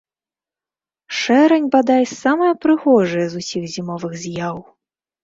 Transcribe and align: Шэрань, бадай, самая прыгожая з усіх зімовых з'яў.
Шэрань, 1.17 1.67
бадай, 1.75 2.03
самая 2.21 2.53
прыгожая 2.63 3.27
з 3.35 3.43
усіх 3.43 3.63
зімовых 3.75 4.17
з'яў. 4.23 4.57